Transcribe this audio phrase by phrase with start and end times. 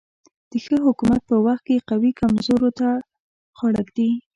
[0.49, 2.87] د ښه حکومت په وخت کې قوي کمزورو ته
[3.57, 4.09] غاړه ږدي.